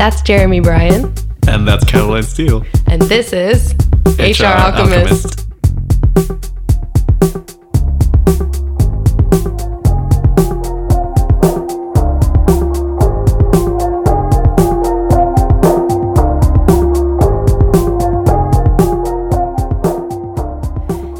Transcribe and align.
That's 0.00 0.22
Jeremy 0.22 0.60
Bryan. 0.60 1.12
And 1.46 1.68
that's 1.68 1.84
Caroline 1.84 2.22
Steele. 2.22 2.64
And 2.86 3.02
this 3.02 3.34
is 3.34 3.74
HR, 4.18 4.44
HR 4.44 4.46
Alchemist. 4.46 5.26
Alchemist. 5.26 5.46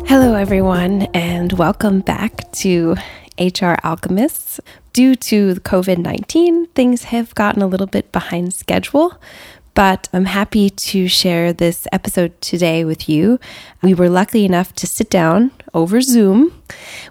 Hello, 0.08 0.34
everyone, 0.36 1.02
and 1.12 1.52
welcome 1.52 2.00
back 2.00 2.50
to 2.52 2.96
HR 3.38 3.76
Alchemists. 3.84 4.39
Due 4.92 5.14
to 5.14 5.54
COVID 5.54 5.98
19, 5.98 6.66
things 6.68 7.04
have 7.04 7.32
gotten 7.36 7.62
a 7.62 7.66
little 7.66 7.86
bit 7.86 8.10
behind 8.10 8.52
schedule, 8.52 9.20
but 9.74 10.08
I'm 10.12 10.24
happy 10.24 10.68
to 10.68 11.06
share 11.06 11.52
this 11.52 11.86
episode 11.92 12.38
today 12.40 12.84
with 12.84 13.08
you. 13.08 13.38
We 13.82 13.94
were 13.94 14.08
lucky 14.08 14.44
enough 14.44 14.74
to 14.74 14.88
sit 14.88 15.08
down 15.08 15.52
over 15.72 16.00
Zoom 16.00 16.52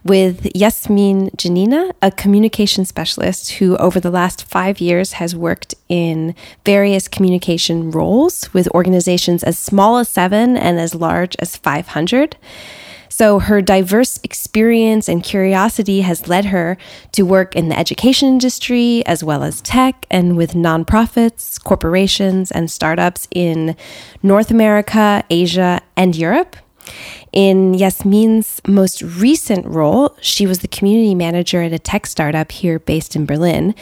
with 0.04 0.54
Yasmin 0.54 1.32
Janina, 1.38 1.94
a 2.02 2.12
communication 2.12 2.84
specialist 2.84 3.52
who, 3.54 3.78
over 3.78 4.02
the 4.02 4.12
last 4.12 4.44
five 4.44 4.82
years, 4.82 5.14
has 5.14 5.34
worked 5.34 5.74
in 5.88 6.36
various 6.66 7.08
communication 7.08 7.92
roles 7.92 8.54
with 8.54 8.68
organizations 8.76 9.42
as 9.42 9.58
small 9.58 9.98
as 9.98 10.10
seven 10.10 10.58
and 10.58 10.80
as 10.80 10.94
large 10.94 11.38
as 11.40 11.56
500. 11.56 12.36
So 13.20 13.40
her 13.40 13.62
diverse 13.62 14.18
experience 14.24 15.10
and 15.10 15.22
curiosity 15.22 16.00
has 16.00 16.30
led 16.30 16.46
her 16.46 16.78
to 17.12 17.24
work 17.24 17.54
in 17.54 17.68
the 17.68 17.78
education 17.78 18.30
industry 18.30 19.06
as 19.06 19.26
well 19.26 19.44
as 19.44 19.60
tech 19.60 20.06
and 20.10 20.38
with 20.38 20.54
nonprofits, 20.54 21.62
corporations, 21.62 22.50
and 22.50 22.72
startups 22.72 23.28
in 23.36 23.76
North 24.24 24.52
America, 24.52 25.26
Asia, 25.30 25.82
and 25.98 26.16
Europe. 26.16 26.56
In 27.32 27.74
Yasmin's 27.74 28.62
most 28.68 29.02
recent 29.02 29.66
role, 29.66 30.16
she 30.22 30.48
was 30.48 30.60
the 30.60 30.68
community 30.68 31.14
manager 31.14 31.62
at 31.62 31.74
a 31.74 31.80
tech 31.80 32.08
startup 32.08 32.52
here 32.52 32.80
based 32.80 33.16
in 33.16 33.26
Berlin, 33.26 33.76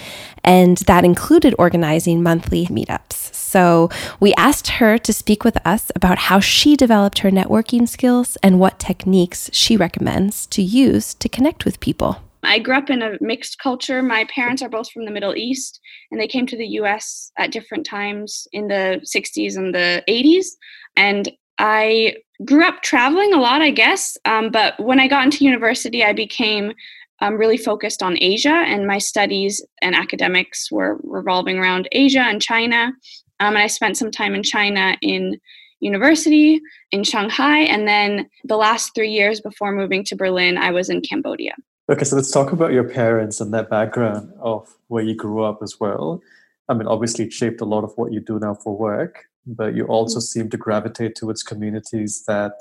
and 0.44 0.78
that 0.80 1.06
included 1.06 1.56
organizing 1.58 2.22
monthly 2.22 2.66
meetups. 2.68 3.34
So 3.34 3.90
we 4.20 4.34
asked 4.34 4.68
her 4.68 4.98
to 4.98 5.14
speak 5.14 5.44
with 5.44 5.58
us 5.66 5.92
about 5.96 6.18
how 6.18 6.40
she 6.40 6.76
developed 6.76 7.20
her 7.20 7.32
networking 7.32 7.88
skills 7.88 8.38
and 8.44 8.60
what 8.60 8.80
techniques 8.80 9.50
she 9.54 9.78
recommends 9.78 10.46
to 10.48 10.62
use 10.62 11.14
to 11.16 11.30
connect 11.30 11.64
with 11.64 11.80
people. 11.80 12.18
I 12.44 12.60
grew 12.60 12.76
up 12.76 12.90
in 12.90 13.02
a 13.02 13.18
mixed 13.20 13.60
culture. 13.60 14.04
My 14.04 14.26
parents 14.26 14.62
are 14.62 14.70
both 14.70 14.92
from 14.92 15.06
the 15.06 15.12
Middle 15.12 15.36
East, 15.36 15.80
and 16.12 16.20
they 16.20 16.28
came 16.28 16.46
to 16.48 16.58
the 16.58 16.68
US 16.82 17.32
at 17.38 17.52
different 17.52 17.86
times 17.86 18.48
in 18.52 18.68
the 18.68 19.02
60s 19.04 19.58
and 19.58 19.74
the 19.74 20.04
80s. 20.08 20.48
And 20.96 21.32
I 21.58 22.16
grew 22.46 22.66
up 22.66 22.82
traveling 22.82 23.34
a 23.34 23.40
lot, 23.40 23.62
I 23.62 23.72
guess. 23.72 24.18
Um, 24.26 24.50
but 24.52 24.80
when 24.80 25.00
I 25.00 25.08
got 25.08 25.26
into 25.26 25.46
university, 25.46 26.04
I 26.04 26.14
became 26.14 26.74
um, 27.20 27.36
really 27.36 27.58
focused 27.58 28.04
on 28.04 28.18
Asia, 28.22 28.64
and 28.68 28.86
my 28.86 29.00
studies 29.00 29.66
and 29.82 29.96
academics 29.96 30.72
were 30.72 31.00
revolving 31.04 31.58
around 31.58 31.88
Asia 31.92 32.22
and 32.22 32.42
China. 32.42 32.94
Um, 33.40 33.56
and 33.56 33.58
I 33.58 33.68
spent 33.68 33.98
some 33.98 34.12
time 34.12 34.36
in 34.36 34.44
China 34.44 34.96
in 35.02 35.40
university 35.80 36.62
in 36.92 37.04
Shanghai, 37.04 37.60
and 37.60 37.88
then 37.88 38.30
the 38.44 38.58
last 38.58 38.94
three 38.94 39.10
years 39.10 39.42
before 39.42 39.72
moving 39.72 40.04
to 40.06 40.16
Berlin, 40.16 40.58
I 40.58 40.72
was 40.72 40.90
in 40.90 41.02
Cambodia. 41.02 41.56
Okay, 41.90 42.04
so 42.04 42.16
let's 42.16 42.32
talk 42.32 42.52
about 42.52 42.74
your 42.74 42.84
parents 42.84 43.40
and 43.40 43.54
that 43.54 43.70
background 43.70 44.32
of 44.40 44.68
where 44.88 45.04
you 45.04 45.16
grew 45.16 45.44
up 45.44 45.60
as 45.64 45.80
well. 45.80 46.22
I 46.70 46.74
mean, 46.74 46.88
obviously, 46.88 47.26
it 47.26 47.34
shaped 47.34 47.62
a 47.62 47.66
lot 47.66 47.84
of 47.84 47.94
what 47.96 48.12
you 48.12 48.20
do 48.20 48.40
now 48.40 48.54
for 48.54 48.78
work 48.78 49.26
but 49.48 49.76
you 49.76 49.86
also 49.86 50.20
mm-hmm. 50.20 50.42
seem 50.42 50.50
to 50.50 50.58
gravitate 50.58 51.16
towards 51.16 51.44
communities 51.44 52.24
that 52.28 52.54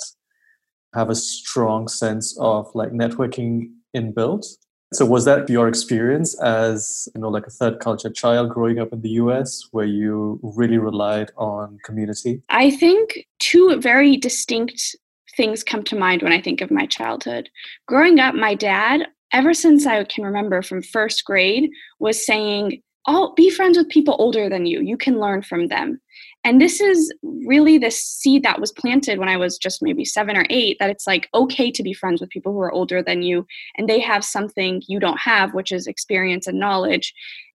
have 0.94 1.10
a 1.10 1.14
strong 1.14 1.88
sense 1.88 2.36
of 2.40 2.70
like 2.74 2.90
networking 2.90 3.70
inbuilt. 3.94 4.46
So 4.94 5.04
was 5.04 5.24
that 5.24 5.50
your 5.50 5.66
experience 5.66 6.40
as 6.40 7.08
you 7.14 7.20
know 7.20 7.28
like 7.28 7.46
a 7.46 7.50
third 7.50 7.80
culture 7.80 8.10
child 8.10 8.50
growing 8.50 8.78
up 8.78 8.92
in 8.92 9.02
the 9.02 9.10
US 9.10 9.66
where 9.72 9.84
you 9.84 10.38
really 10.42 10.78
relied 10.78 11.32
on 11.36 11.78
community? 11.84 12.42
I 12.48 12.70
think 12.70 13.26
two 13.40 13.80
very 13.80 14.16
distinct 14.16 14.96
things 15.36 15.62
come 15.62 15.82
to 15.84 15.98
mind 15.98 16.22
when 16.22 16.32
I 16.32 16.40
think 16.40 16.60
of 16.60 16.70
my 16.70 16.86
childhood. 16.86 17.50
Growing 17.86 18.20
up 18.20 18.34
my 18.34 18.54
dad 18.54 19.06
ever 19.32 19.52
since 19.52 19.86
I 19.86 20.02
can 20.04 20.24
remember 20.24 20.62
from 20.62 20.82
first 20.82 21.24
grade 21.24 21.68
was 21.98 22.24
saying 22.24 22.80
all 23.06 23.34
be 23.34 23.50
friends 23.50 23.78
with 23.78 23.88
people 23.88 24.16
older 24.18 24.48
than 24.48 24.66
you 24.66 24.80
you 24.80 24.96
can 24.96 25.18
learn 25.20 25.42
from 25.42 25.68
them 25.68 26.00
and 26.46 26.60
this 26.60 26.80
is 26.80 27.12
really 27.22 27.76
the 27.76 27.90
seed 27.90 28.44
that 28.44 28.60
was 28.60 28.70
planted 28.70 29.18
when 29.18 29.28
I 29.28 29.36
was 29.36 29.58
just 29.58 29.82
maybe 29.82 30.04
seven 30.04 30.36
or 30.36 30.46
eight 30.48 30.76
that 30.78 30.90
it's 30.90 31.04
like 31.04 31.28
okay 31.34 31.72
to 31.72 31.82
be 31.82 31.92
friends 31.92 32.20
with 32.20 32.30
people 32.30 32.52
who 32.52 32.60
are 32.60 32.70
older 32.70 33.02
than 33.02 33.22
you 33.22 33.44
and 33.76 33.88
they 33.88 33.98
have 33.98 34.24
something 34.24 34.80
you 34.86 35.00
don't 35.00 35.18
have, 35.18 35.54
which 35.54 35.72
is 35.72 35.88
experience 35.88 36.46
and 36.46 36.60
knowledge. 36.60 37.12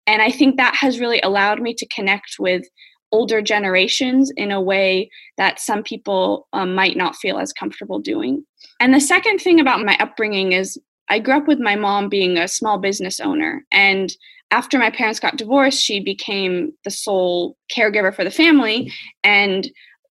And 0.07 0.21
I 0.21 0.31
think 0.31 0.55
that 0.55 0.73
has 0.75 1.01
really 1.01 1.19
allowed 1.19 1.61
me 1.61 1.73
to 1.73 1.85
connect 1.87 2.37
with 2.39 2.63
older 3.11 3.41
generations 3.41 4.31
in 4.37 4.53
a 4.53 4.61
way 4.61 5.09
that 5.35 5.59
some 5.59 5.83
people 5.83 6.47
um, 6.53 6.73
might 6.73 6.95
not 6.95 7.17
feel 7.17 7.39
as 7.39 7.51
comfortable 7.51 7.99
doing. 7.99 8.45
And 8.79 8.93
the 8.93 9.01
second 9.01 9.39
thing 9.39 9.59
about 9.59 9.83
my 9.83 9.97
upbringing 9.99 10.53
is 10.53 10.79
I 11.09 11.19
grew 11.19 11.35
up 11.35 11.47
with 11.47 11.59
my 11.59 11.75
mom 11.75 12.07
being 12.07 12.37
a 12.37 12.47
small 12.47 12.77
business 12.77 13.19
owner. 13.19 13.65
And 13.69 14.15
after 14.51 14.79
my 14.79 14.89
parents 14.89 15.19
got 15.19 15.37
divorced, 15.37 15.81
she 15.81 15.99
became 15.99 16.71
the 16.83 16.91
sole 16.91 17.57
caregiver 17.75 18.15
for 18.15 18.23
the 18.23 18.31
family 18.31 18.91
and 19.23 19.69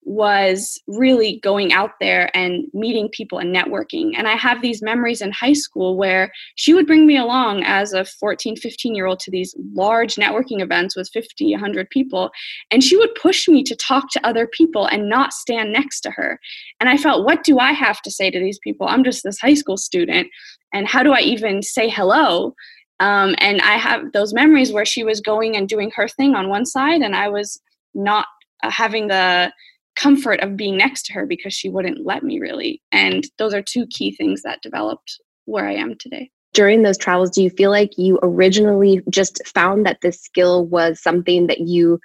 was 0.04 0.82
really 0.88 1.40
going 1.44 1.72
out 1.72 1.92
there 2.00 2.36
and 2.36 2.66
meeting 2.74 3.08
people 3.10 3.38
and 3.38 3.56
networking. 3.56 4.12
And 4.18 4.28
I 4.28 4.34
have 4.34 4.62
these 4.62 4.82
memories 4.82 5.22
in 5.22 5.32
high 5.32 5.54
school 5.54 5.96
where 5.96 6.32
she 6.56 6.74
would 6.74 6.88
bring 6.88 7.06
me 7.06 7.18
along 7.18 7.64
as 7.64 7.94
a 7.94 8.06
14, 8.06 8.56
15 8.56 8.96
year 8.96 9.06
old 9.06 9.20
to 9.20 9.32
these 9.32 9.56
large 9.74 10.16
networking 10.16 10.62
events 10.62 10.96
with 10.96 11.10
50, 11.14 11.52
100 11.52 11.90
people. 11.90 12.32
And 12.72 12.84
she 12.84 12.98
would 12.98 13.14
push 13.16 13.48
me 13.48 13.64
to 13.64 13.76
talk 13.76 14.10
to 14.12 14.28
other 14.28 14.48
people 14.48 14.88
and 14.88 15.08
not 15.08 15.34
stand 15.34 15.72
next 15.72 16.02
to 16.02 16.12
her. 16.12 16.40
And 16.80 16.90
I 16.90 16.98
felt, 16.98 17.26
what 17.26 17.44
do 17.44 17.60
I 17.60 17.72
have 17.72 18.02
to 18.02 18.12
say 18.12 18.32
to 18.32 18.40
these 18.40 18.60
people? 18.60 18.88
I'm 18.88 19.04
just 19.04 19.24
this 19.24 19.40
high 19.40 19.54
school 19.54 19.78
student. 19.78 20.28
And 20.74 20.88
how 20.88 21.04
do 21.04 21.12
I 21.12 21.20
even 21.20 21.62
say 21.62 21.90
hello? 21.90 22.56
Um, 23.02 23.34
and 23.40 23.62
I 23.62 23.78
have 23.78 24.12
those 24.12 24.32
memories 24.32 24.72
where 24.72 24.86
she 24.86 25.04
was 25.04 25.20
going 25.20 25.58
and 25.58 25.68
doing 25.68 25.92
her 25.96 26.08
thing 26.08 26.36
on 26.36 26.50
one 26.50 26.68
side, 26.68 27.02
and 27.02 27.16
I 27.16 27.30
was 27.30 27.60
not 27.96 28.28
uh, 28.64 28.70
having 28.70 29.08
the 29.08 29.52
comfort 29.96 30.40
of 30.42 30.56
being 30.56 30.78
next 30.78 31.08
to 31.08 31.14
her 31.14 31.26
because 31.26 31.52
she 31.52 31.68
wouldn't 31.68 32.06
let 32.06 32.24
me 32.24 32.40
really. 32.40 32.82
And 32.92 33.26
those 33.40 33.56
are 33.56 33.62
two 33.62 33.88
key 33.88 34.16
things 34.16 34.44
that 34.44 34.62
developed 34.62 35.20
where 35.46 35.68
I 35.68 35.74
am 35.74 35.96
today. 36.00 36.30
During 36.54 36.84
those 36.84 36.98
travels, 36.98 37.32
do 37.32 37.42
you 37.42 37.50
feel 37.50 37.72
like 37.72 37.98
you 37.98 38.20
originally 38.22 39.02
just 39.10 39.42
found 39.48 39.86
that 39.86 40.02
this 40.02 40.22
skill 40.22 40.68
was 40.68 41.02
something 41.02 41.48
that 41.48 41.62
you 41.62 42.00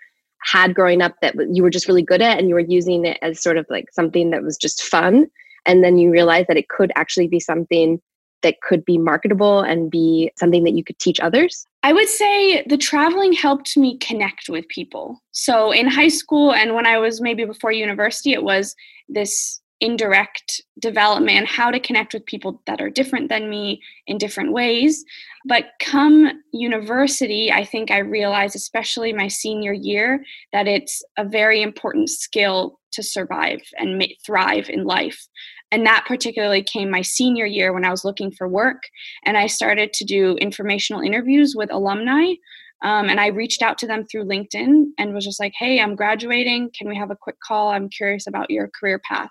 had 0.45 0.75
growing 0.75 1.03
up 1.03 1.15
that 1.21 1.35
you 1.53 1.63
were 1.63 1.71
just 1.71 1.89
really 1.89 2.03
good 2.03 2.23
at 2.23 2.39
and 2.39 2.49
you 2.49 2.55
were 2.55 2.61
using 2.61 3.05
it 3.05 3.19
as 3.21 3.43
sort 3.43 3.59
of 3.59 3.67
like 3.69 3.87
something 3.93 4.31
that 4.31 4.43
was 4.43 4.57
just 4.57 4.83
fun? 4.83 5.27
And 5.67 5.85
then 5.85 5.99
you 5.99 6.11
realized 6.11 6.49
that 6.49 6.57
it 6.57 6.71
could 6.71 6.91
actually 6.97 7.29
be 7.29 7.41
something 7.41 8.01
that 8.43 8.61
could 8.61 8.85
be 8.85 8.99
marketable 8.99 9.61
and 9.61 9.91
be 9.91 10.31
something 10.39 10.65
that 10.65 10.75
you 10.75 10.85
could 10.85 10.99
teach 10.99 11.21
others? 11.21 11.67
I 11.83 11.93
would 11.93 12.09
say 12.09 12.63
the 12.69 12.77
traveling 12.77 13.33
helped 13.33 13.77
me 13.77 13.99
connect 13.99 14.49
with 14.49 14.69
people. 14.69 15.23
So 15.33 15.71
in 15.73 15.87
high 15.87 16.09
school 16.09 16.53
and 16.53 16.75
when 16.75 16.87
I 16.87 16.99
was 16.99 17.21
maybe 17.21 17.45
before 17.45 17.73
university, 17.73 18.33
it 18.33 18.43
was 18.43 18.75
this 19.09 19.61
indirect 19.81 20.63
development, 20.81 21.37
and 21.37 21.47
how 21.47 21.71
to 21.71 21.79
connect 21.79 22.15
with 22.15 22.25
people 22.25 22.63
that 22.67 22.81
are 22.81 22.89
different 22.89 23.29
than 23.29 23.51
me 23.51 23.81
in 24.07 24.17
different 24.17 24.53
ways. 24.53 25.05
But 25.45 25.67
come 25.81 26.43
university, 26.53 27.53
I 27.53 27.65
think 27.65 27.91
I 27.91 27.99
realized, 27.99 28.57
especially 28.57 29.13
my 29.13 29.29
senior 29.29 29.73
year, 29.75 30.25
that 30.53 30.67
it's 30.67 31.03
a 31.19 31.25
very 31.25 31.63
important 31.63 32.09
skill 32.09 32.81
to 32.93 33.03
survive 33.03 33.61
and 33.79 34.03
thrive 34.25 34.71
in 34.71 34.85
life. 34.85 35.29
And 35.73 35.85
that 35.87 36.05
particularly 36.07 36.63
came 36.63 36.91
my 36.91 37.03
senior 37.03 37.47
year 37.47 37.73
when 37.73 37.85
I 37.85 37.91
was 37.91 38.05
looking 38.05 38.31
for 38.31 38.49
work. 38.49 38.83
And 39.25 39.37
I 39.37 39.47
started 39.47 39.93
to 39.95 40.05
do 40.05 40.37
informational 40.37 41.03
interviews 41.03 41.55
with 41.57 41.73
alumni. 41.73 42.35
Um, 42.83 43.09
and 43.09 43.19
I 43.19 43.29
reached 43.29 43.63
out 43.63 43.79
to 43.79 43.87
them 43.87 44.05
through 44.05 44.27
LinkedIn 44.27 44.85
and 44.99 45.15
was 45.15 45.25
just 45.25 45.41
like, 45.41 45.55
hey, 45.59 45.81
I'm 45.81 45.97
graduating. 45.97 46.71
Can 46.77 46.89
we 46.89 46.97
have 46.97 47.11
a 47.11 47.17
quick 47.17 47.37
call? 47.41 47.71
I'm 47.71 47.89
curious 47.89 48.27
about 48.27 48.51
your 48.51 48.71
career 48.79 49.01
path. 49.01 49.31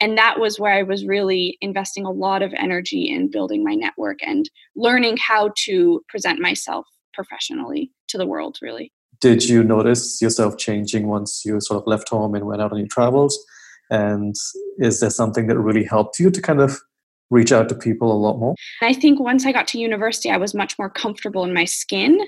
And 0.00 0.18
that 0.18 0.38
was 0.38 0.60
where 0.60 0.72
I 0.72 0.82
was 0.82 1.06
really 1.06 1.56
investing 1.60 2.04
a 2.04 2.10
lot 2.10 2.42
of 2.42 2.52
energy 2.54 3.10
in 3.10 3.30
building 3.30 3.64
my 3.64 3.74
network 3.74 4.18
and 4.22 4.48
learning 4.76 5.16
how 5.16 5.52
to 5.64 6.02
present 6.08 6.40
myself 6.40 6.86
professionally 7.14 7.90
to 8.08 8.18
the 8.18 8.26
world, 8.26 8.58
really. 8.60 8.92
Did 9.20 9.48
you 9.48 9.64
notice 9.64 10.20
yourself 10.20 10.58
changing 10.58 11.06
once 11.06 11.44
you 11.44 11.58
sort 11.60 11.80
of 11.80 11.86
left 11.86 12.08
home 12.08 12.34
and 12.34 12.44
went 12.44 12.60
out 12.60 12.72
on 12.72 12.78
your 12.78 12.88
travels? 12.88 13.42
And 13.90 14.34
is 14.78 15.00
there 15.00 15.10
something 15.10 15.46
that 15.46 15.58
really 15.58 15.84
helped 15.84 16.18
you 16.18 16.30
to 16.30 16.40
kind 16.40 16.60
of 16.60 16.80
reach 17.30 17.52
out 17.52 17.68
to 17.68 17.74
people 17.74 18.12
a 18.12 18.18
lot 18.18 18.38
more? 18.38 18.54
I 18.82 18.92
think 18.92 19.20
once 19.20 19.46
I 19.46 19.52
got 19.52 19.66
to 19.68 19.78
university, 19.78 20.30
I 20.30 20.36
was 20.36 20.54
much 20.54 20.78
more 20.78 20.90
comfortable 20.90 21.44
in 21.44 21.54
my 21.54 21.64
skin. 21.64 22.18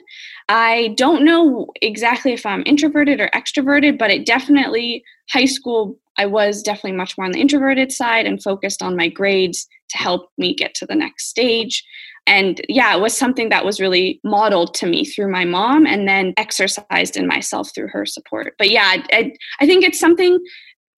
I 0.49 0.95
don't 0.97 1.25
know 1.25 1.69
exactly 1.83 2.33
if 2.33 2.47
I'm 2.47 2.63
introverted 2.67 3.21
or 3.21 3.29
extroverted, 3.29 3.99
but 3.99 4.11
it 4.11 4.27
definitely, 4.27 5.05
high 5.31 5.45
school, 5.45 5.99
I 6.19 6.27
was 6.27 6.63
definitely 6.63 6.93
much 6.93 7.17
more 7.17 7.27
on 7.27 7.33
the 7.33 7.41
introverted 7.41 7.93
side 7.93 8.27
and 8.27 8.43
focused 8.43 8.83
on 8.83 8.97
my 8.97 9.09
grades 9.09 9.69
to 9.91 9.99
help 9.99 10.31
me 10.39 10.55
get 10.55 10.75
to 10.77 10.87
the 10.87 10.95
next 10.95 11.29
stage. 11.29 11.85
And 12.27 12.61
yeah, 12.69 12.97
it 12.97 13.01
was 13.01 13.17
something 13.17 13.51
that 13.51 13.65
was 13.65 13.81
really 13.81 14.21
modeled 14.25 14.75
to 14.75 14.87
me 14.87 15.05
through 15.05 15.31
my 15.31 15.45
mom 15.45 15.87
and 15.87 16.09
then 16.09 16.35
exercised 16.37 17.17
in 17.17 17.29
myself 17.29 17.73
through 17.73 17.89
her 17.89 18.05
support. 18.05 18.55
But 18.59 18.71
yeah, 18.71 19.03
I, 19.13 19.33
I 19.61 19.67
think 19.67 19.85
it's 19.85 20.01
something 20.01 20.41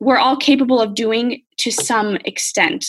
we're 0.00 0.19
all 0.19 0.37
capable 0.37 0.81
of 0.81 0.95
doing 0.95 1.43
to 1.59 1.71
some 1.71 2.17
extent 2.25 2.87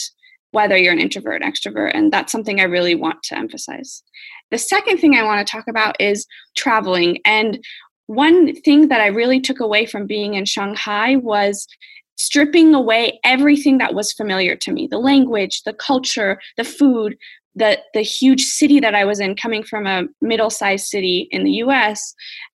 whether 0.52 0.76
you're 0.76 0.92
an 0.92 1.00
introvert, 1.00 1.42
extrovert. 1.42 1.92
And 1.94 2.12
that's 2.12 2.32
something 2.32 2.60
I 2.60 2.64
really 2.64 2.94
want 2.94 3.22
to 3.24 3.38
emphasize. 3.38 4.02
The 4.50 4.58
second 4.58 4.98
thing 4.98 5.14
I 5.14 5.22
want 5.22 5.46
to 5.46 5.50
talk 5.50 5.66
about 5.68 6.00
is 6.00 6.26
traveling. 6.56 7.18
And 7.24 7.62
one 8.06 8.54
thing 8.62 8.88
that 8.88 9.00
I 9.00 9.06
really 9.06 9.40
took 9.40 9.60
away 9.60 9.86
from 9.86 10.06
being 10.06 10.34
in 10.34 10.44
Shanghai 10.44 11.16
was 11.16 11.68
stripping 12.16 12.74
away 12.74 13.18
everything 13.24 13.78
that 13.78 13.94
was 13.94 14.12
familiar 14.12 14.54
to 14.54 14.72
me 14.72 14.86
the 14.88 14.98
language, 14.98 15.62
the 15.62 15.72
culture, 15.72 16.40
the 16.56 16.64
food, 16.64 17.16
the, 17.54 17.78
the 17.94 18.02
huge 18.02 18.42
city 18.42 18.80
that 18.80 18.94
I 18.94 19.04
was 19.04 19.20
in, 19.20 19.36
coming 19.36 19.62
from 19.62 19.86
a 19.86 20.04
middle 20.20 20.50
sized 20.50 20.88
city 20.88 21.28
in 21.30 21.44
the 21.44 21.52
US, 21.52 22.14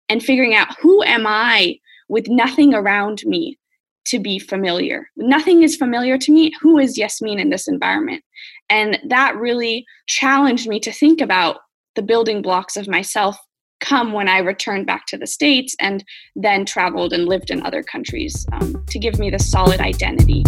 and 0.08 0.22
figuring 0.22 0.54
out 0.54 0.76
who 0.80 1.02
am 1.04 1.26
I 1.26 1.78
with 2.08 2.28
nothing 2.28 2.74
around 2.74 3.22
me 3.24 3.58
to 4.06 4.18
be 4.18 4.38
familiar. 4.38 5.08
Nothing 5.16 5.62
is 5.62 5.76
familiar 5.76 6.18
to 6.18 6.32
me. 6.32 6.52
Who 6.60 6.78
is 6.78 6.98
Yasmin 6.98 7.38
in 7.38 7.50
this 7.50 7.68
environment? 7.68 8.22
And 8.68 8.98
that 9.08 9.36
really 9.36 9.84
challenged 10.06 10.68
me 10.68 10.80
to 10.80 10.92
think 10.92 11.20
about 11.20 11.58
the 11.94 12.02
building 12.02 12.42
blocks 12.42 12.76
of 12.76 12.88
myself 12.88 13.38
come 13.80 14.12
when 14.12 14.28
I 14.28 14.38
returned 14.38 14.86
back 14.86 15.06
to 15.06 15.18
the 15.18 15.26
States 15.26 15.76
and 15.78 16.04
then 16.34 16.64
traveled 16.64 17.12
and 17.12 17.26
lived 17.26 17.50
in 17.50 17.64
other 17.64 17.82
countries 17.82 18.46
um, 18.52 18.82
to 18.88 18.98
give 18.98 19.18
me 19.18 19.30
the 19.30 19.38
solid 19.38 19.80
identity. 19.80 20.42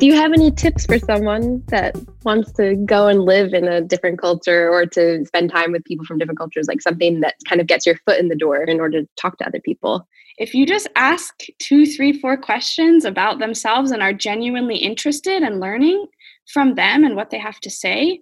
Do 0.00 0.06
you 0.06 0.14
have 0.14 0.32
any 0.32 0.50
tips 0.50 0.86
for 0.86 0.98
someone 0.98 1.62
that 1.66 1.94
wants 2.24 2.50
to 2.52 2.74
go 2.74 3.08
and 3.08 3.20
live 3.20 3.52
in 3.52 3.68
a 3.68 3.82
different 3.82 4.18
culture 4.18 4.70
or 4.70 4.86
to 4.86 5.26
spend 5.26 5.50
time 5.50 5.72
with 5.72 5.84
people 5.84 6.06
from 6.06 6.16
different 6.16 6.38
cultures, 6.38 6.68
like 6.68 6.80
something 6.80 7.20
that 7.20 7.34
kind 7.46 7.60
of 7.60 7.66
gets 7.66 7.84
your 7.84 7.96
foot 8.06 8.18
in 8.18 8.28
the 8.28 8.34
door 8.34 8.62
in 8.62 8.80
order 8.80 9.02
to 9.02 9.08
talk 9.16 9.36
to 9.36 9.46
other 9.46 9.60
people? 9.60 10.08
If 10.38 10.54
you 10.54 10.64
just 10.64 10.88
ask 10.96 11.34
two, 11.58 11.84
three, 11.84 12.18
four 12.18 12.38
questions 12.38 13.04
about 13.04 13.40
themselves 13.40 13.90
and 13.90 14.02
are 14.02 14.14
genuinely 14.14 14.76
interested 14.76 15.42
in 15.42 15.60
learning 15.60 16.06
from 16.50 16.76
them 16.76 17.04
and 17.04 17.14
what 17.14 17.28
they 17.28 17.38
have 17.38 17.60
to 17.60 17.68
say, 17.68 18.20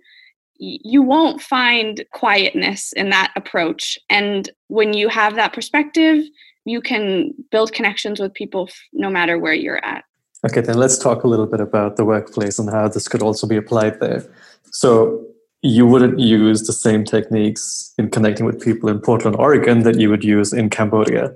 you 0.58 1.00
won't 1.00 1.40
find 1.40 2.04
quietness 2.12 2.92
in 2.94 3.10
that 3.10 3.32
approach. 3.36 3.96
And 4.10 4.50
when 4.66 4.94
you 4.94 5.08
have 5.10 5.36
that 5.36 5.52
perspective, 5.52 6.24
you 6.64 6.80
can 6.80 7.34
build 7.52 7.72
connections 7.72 8.18
with 8.18 8.34
people 8.34 8.68
no 8.92 9.08
matter 9.10 9.38
where 9.38 9.54
you're 9.54 9.84
at. 9.84 10.02
Okay, 10.46 10.60
then 10.60 10.78
let's 10.78 10.98
talk 10.98 11.24
a 11.24 11.28
little 11.28 11.46
bit 11.46 11.60
about 11.60 11.96
the 11.96 12.04
workplace 12.04 12.58
and 12.58 12.70
how 12.70 12.86
this 12.88 13.08
could 13.08 13.22
also 13.22 13.46
be 13.46 13.56
applied 13.56 13.98
there. 14.00 14.24
So, 14.70 15.24
you 15.62 15.84
wouldn't 15.84 16.20
use 16.20 16.62
the 16.62 16.72
same 16.72 17.04
techniques 17.04 17.92
in 17.98 18.10
connecting 18.10 18.46
with 18.46 18.60
people 18.60 18.88
in 18.88 19.00
Portland, 19.00 19.36
Oregon 19.36 19.82
that 19.82 19.98
you 19.98 20.08
would 20.08 20.22
use 20.22 20.52
in 20.52 20.70
Cambodia, 20.70 21.34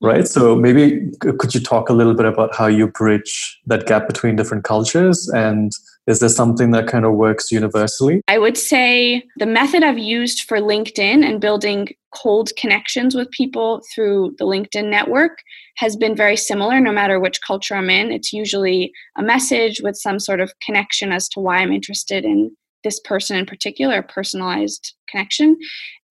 right? 0.00 0.26
So, 0.26 0.56
maybe 0.56 1.10
could 1.20 1.54
you 1.54 1.60
talk 1.60 1.90
a 1.90 1.92
little 1.92 2.14
bit 2.14 2.24
about 2.24 2.54
how 2.54 2.66
you 2.66 2.86
bridge 2.86 3.60
that 3.66 3.86
gap 3.86 4.06
between 4.06 4.36
different 4.36 4.64
cultures 4.64 5.28
and 5.28 5.72
is 6.06 6.18
there 6.20 6.28
something 6.28 6.72
that 6.72 6.88
kind 6.88 7.04
of 7.04 7.12
works 7.12 7.52
universally? 7.52 8.22
I 8.28 8.38
would 8.38 8.56
say 8.56 9.22
the 9.36 9.46
method 9.46 9.82
I've 9.82 9.98
used 9.98 10.42
for 10.42 10.58
LinkedIn 10.58 11.24
and 11.24 11.40
building 11.40 11.88
cold 12.14 12.50
connections 12.56 13.14
with 13.14 13.30
people 13.30 13.82
through 13.94 14.34
the 14.38 14.44
LinkedIn 14.44 14.90
network 14.90 15.38
has 15.76 15.96
been 15.96 16.16
very 16.16 16.36
similar 16.36 16.80
no 16.80 16.92
matter 16.92 17.18
which 17.18 17.40
culture 17.46 17.74
I'm 17.74 17.88
in. 17.88 18.12
It's 18.12 18.32
usually 18.32 18.92
a 19.16 19.22
message 19.22 19.80
with 19.82 19.96
some 19.96 20.18
sort 20.18 20.40
of 20.40 20.52
connection 20.64 21.12
as 21.12 21.28
to 21.30 21.40
why 21.40 21.58
I'm 21.58 21.72
interested 21.72 22.24
in 22.24 22.54
this 22.84 23.00
person 23.00 23.36
in 23.36 23.46
particular, 23.46 23.98
a 23.98 24.02
personalized 24.02 24.94
connection. 25.08 25.56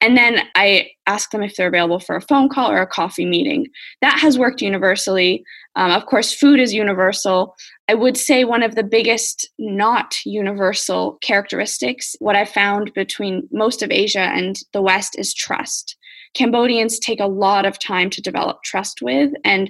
And 0.01 0.17
then 0.17 0.41
I 0.55 0.89
ask 1.05 1.29
them 1.29 1.43
if 1.43 1.55
they're 1.55 1.67
available 1.67 1.99
for 1.99 2.15
a 2.15 2.21
phone 2.21 2.49
call 2.49 2.71
or 2.71 2.81
a 2.81 2.87
coffee 2.87 3.25
meeting. 3.25 3.67
That 4.01 4.19
has 4.19 4.37
worked 4.37 4.61
universally. 4.61 5.43
Um, 5.75 5.91
of 5.91 6.07
course, 6.07 6.33
food 6.33 6.59
is 6.59 6.73
universal. 6.73 7.55
I 7.87 7.93
would 7.93 8.17
say 8.17 8.43
one 8.43 8.63
of 8.63 8.75
the 8.75 8.83
biggest 8.83 9.47
not 9.59 10.15
universal 10.25 11.17
characteristics, 11.21 12.15
what 12.19 12.35
I 12.35 12.45
found 12.45 12.93
between 12.95 13.47
most 13.51 13.83
of 13.83 13.91
Asia 13.91 14.19
and 14.19 14.57
the 14.73 14.81
West, 14.81 15.15
is 15.17 15.33
trust. 15.33 15.95
Cambodians 16.33 16.97
take 16.97 17.19
a 17.19 17.27
lot 17.27 17.65
of 17.65 17.77
time 17.77 18.09
to 18.09 18.21
develop 18.21 18.63
trust 18.63 19.01
with, 19.01 19.31
and 19.43 19.69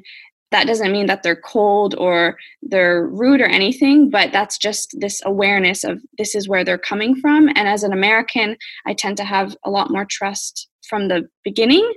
that 0.52 0.68
doesn't 0.68 0.92
mean 0.92 1.06
that 1.08 1.24
they're 1.24 1.36
cold 1.36 1.96
or 1.98 2.38
they're 2.62 3.08
rude 3.08 3.42
or 3.42 3.46
anything, 3.46 4.10
but 4.10 4.32
that's 4.32 4.58
just 4.58 4.96
this 5.00 5.22
awareness 5.26 5.84
of 5.84 6.02
this 6.18 6.36
is 6.36 6.48
where 6.48 6.64
they're 6.64 6.78
coming 6.78 7.16
from. 7.16 7.48
And 7.50 7.68
as 7.68 7.84
an 7.84 7.94
American, 7.94 8.58
I 8.86 8.94
tend 8.94 9.18
to 9.18 9.24
have 9.24 9.56
a 9.66 9.70
lot 9.70 9.92
more 9.92 10.06
trust 10.06 10.68
from 10.88 11.08
the 11.08 11.28
beginning 11.44 11.90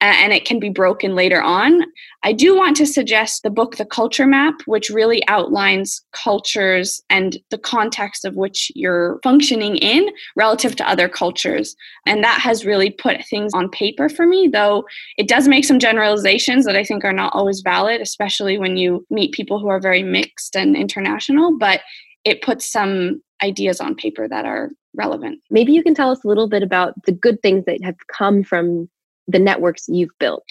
and 0.00 0.32
it 0.32 0.44
can 0.44 0.60
be 0.60 0.68
broken 0.68 1.14
later 1.14 1.42
on. 1.42 1.82
I 2.22 2.32
do 2.32 2.56
want 2.56 2.76
to 2.76 2.86
suggest 2.86 3.42
the 3.42 3.50
book 3.50 3.76
The 3.76 3.84
Culture 3.84 4.26
Map, 4.26 4.54
which 4.66 4.90
really 4.90 5.26
outlines 5.28 6.00
cultures 6.12 7.02
and 7.10 7.38
the 7.50 7.58
context 7.58 8.24
of 8.24 8.36
which 8.36 8.70
you're 8.74 9.18
functioning 9.22 9.76
in 9.76 10.08
relative 10.36 10.76
to 10.76 10.88
other 10.88 11.08
cultures. 11.08 11.74
And 12.06 12.22
that 12.22 12.40
has 12.40 12.64
really 12.64 12.90
put 12.90 13.24
things 13.24 13.52
on 13.54 13.70
paper 13.70 14.08
for 14.08 14.26
me, 14.26 14.48
though 14.48 14.84
it 15.16 15.28
does 15.28 15.48
make 15.48 15.64
some 15.64 15.80
generalizations 15.80 16.64
that 16.64 16.76
I 16.76 16.84
think 16.84 17.04
are 17.04 17.12
not 17.12 17.34
always 17.34 17.60
valid, 17.60 18.00
especially 18.00 18.56
when 18.56 18.76
you 18.76 19.04
meet 19.10 19.32
people 19.32 19.58
who 19.58 19.68
are 19.68 19.80
very 19.80 20.04
mixed 20.04 20.56
and 20.56 20.76
international. 20.76 21.58
But 21.58 21.80
it 22.24 22.42
puts 22.42 22.70
some 22.70 23.20
ideas 23.42 23.80
on 23.80 23.94
paper 23.94 24.28
that 24.28 24.44
are 24.44 24.70
relevant. 24.94 25.40
Maybe 25.50 25.72
you 25.72 25.82
can 25.82 25.94
tell 25.94 26.10
us 26.10 26.22
a 26.24 26.28
little 26.28 26.48
bit 26.48 26.62
about 26.62 26.94
the 27.04 27.12
good 27.12 27.40
things 27.42 27.64
that 27.66 27.82
have 27.82 27.96
come 28.12 28.42
from 28.42 28.88
the 29.28 29.38
networks 29.38 29.84
you've 29.88 30.16
built? 30.18 30.42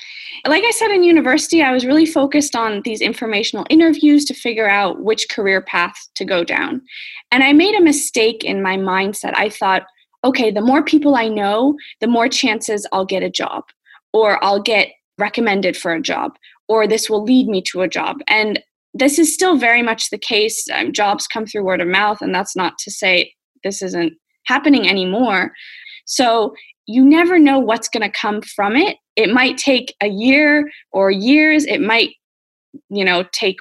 Like 0.46 0.64
I 0.64 0.72
said 0.72 0.92
in 0.92 1.04
university, 1.04 1.62
I 1.62 1.74
was 1.74 1.86
really 1.86 2.06
focused 2.06 2.56
on 2.56 2.82
these 2.86 3.02
informational 3.02 3.66
interviews 3.70 4.24
to 4.26 4.34
figure 4.34 4.70
out 4.70 5.04
which 5.04 5.28
career 5.30 5.62
path 5.62 5.96
to 6.16 6.24
go 6.24 6.44
down. 6.44 6.82
And 7.32 7.44
I 7.44 7.52
made 7.54 7.76
a 7.76 7.84
mistake 7.84 8.44
in 8.44 8.62
my 8.62 8.78
mindset. 8.78 9.34
I 9.36 9.50
thought, 9.50 9.84
okay, 10.24 10.52
the 10.52 10.62
more 10.62 10.84
people 10.84 11.16
I 11.16 11.28
know, 11.28 11.76
the 12.00 12.08
more 12.08 12.30
chances 12.30 12.88
I'll 12.92 13.06
get 13.06 13.24
a 13.24 13.30
job, 13.30 13.64
or 14.14 14.44
I'll 14.44 14.62
get 14.62 14.90
recommended 15.18 15.76
for 15.76 15.94
a 15.94 16.02
job, 16.02 16.38
or 16.68 16.88
this 16.88 17.10
will 17.10 17.24
lead 17.24 17.48
me 17.48 17.62
to 17.64 17.82
a 17.82 17.88
job. 17.88 18.18
And 18.28 18.62
this 18.94 19.20
is 19.20 19.34
still 19.34 19.58
very 19.58 19.82
much 19.82 20.10
the 20.10 20.18
case. 20.18 20.68
Um, 20.74 20.92
jobs 20.92 21.28
come 21.28 21.46
through 21.46 21.64
word 21.64 21.82
of 21.82 21.88
mouth, 21.88 22.22
and 22.22 22.34
that's 22.34 22.56
not 22.56 22.78
to 22.80 22.92
say 22.92 23.34
this 23.64 23.82
isn't 23.82 24.14
happening 24.46 24.88
anymore. 24.88 25.52
So 26.06 26.56
you 26.88 27.04
never 27.06 27.38
know 27.38 27.60
what's 27.60 27.90
going 27.90 28.02
to 28.02 28.10
come 28.10 28.42
from 28.42 28.76
it. 28.76 28.98
It 29.16 29.32
might 29.32 29.58
take 29.58 29.96
a 30.02 30.08
year 30.08 30.70
or 30.92 31.12
years. 31.12 31.66
It 31.66 31.82
might, 31.82 32.12
you 32.90 33.04
know, 33.04 33.26
take 33.32 33.58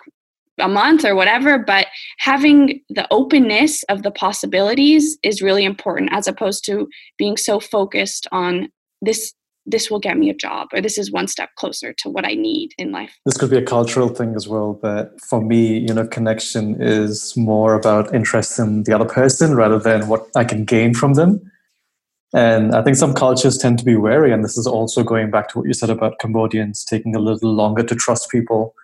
a 0.58 0.68
month 0.68 1.04
or 1.04 1.14
whatever, 1.14 1.58
but 1.58 1.88
having 2.18 2.80
the 2.88 3.06
openness 3.10 3.82
of 3.84 4.02
the 4.02 4.10
possibilities 4.10 5.18
is 5.22 5.42
really 5.42 5.64
important 5.64 6.10
as 6.12 6.26
opposed 6.26 6.64
to 6.64 6.88
being 7.18 7.36
so 7.36 7.60
focused 7.60 8.26
on 8.32 8.68
this 9.02 9.34
this 9.68 9.90
will 9.90 9.98
get 9.98 10.16
me 10.16 10.30
a 10.30 10.34
job 10.34 10.68
or 10.72 10.80
this 10.80 10.96
is 10.96 11.10
one 11.10 11.26
step 11.26 11.50
closer 11.56 11.92
to 11.92 12.08
what 12.08 12.24
I 12.24 12.34
need 12.34 12.70
in 12.78 12.92
life. 12.92 13.12
This 13.26 13.36
could 13.36 13.50
be 13.50 13.56
a 13.56 13.64
cultural 13.64 14.08
thing 14.08 14.36
as 14.36 14.46
well, 14.46 14.78
but 14.80 15.20
for 15.20 15.42
me, 15.42 15.78
you 15.78 15.92
know, 15.92 16.06
connection 16.06 16.80
is 16.80 17.36
more 17.36 17.74
about 17.74 18.14
interest 18.14 18.60
in 18.60 18.84
the 18.84 18.92
other 18.94 19.04
person 19.04 19.56
rather 19.56 19.80
than 19.80 20.06
what 20.06 20.28
I 20.36 20.44
can 20.44 20.64
gain 20.64 20.94
from 20.94 21.14
them. 21.14 21.50
And 22.36 22.74
I 22.74 22.82
think 22.82 22.98
some 22.98 23.14
cultures 23.14 23.56
tend 23.56 23.78
to 23.78 23.84
be 23.84 23.96
wary, 23.96 24.30
and 24.30 24.44
this 24.44 24.58
is 24.58 24.66
also 24.66 25.02
going 25.02 25.30
back 25.30 25.48
to 25.48 25.58
what 25.58 25.66
you 25.66 25.72
said 25.72 25.88
about 25.88 26.18
Cambodians 26.18 26.84
taking 26.84 27.16
a 27.16 27.18
little 27.18 27.50
longer 27.50 27.82
to 27.84 27.94
trust 27.94 28.30
people, 28.30 28.74